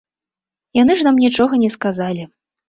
[0.77, 2.27] Яны ж нам нічога не сказалі.